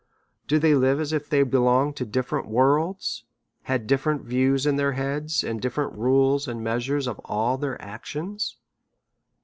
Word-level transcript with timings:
Do 0.47 0.57
they 0.57 0.73
live 0.73 0.99
as 0.99 1.13
if 1.13 1.29
they 1.29 1.43
belonged 1.43 1.95
to 1.97 2.07
different 2.07 2.47
worlds, 2.47 3.23
had 3.65 3.85
different 3.85 4.23
views 4.23 4.65
in 4.65 4.75
their 4.77 4.93
heads, 4.93 5.43
and 5.43 5.61
different 5.61 5.93
rules 5.93 6.47
and 6.47 6.63
measures 6.63 7.05
of 7.05 7.19
all 7.25 7.55
their 7.55 7.79
actions? 7.79 8.57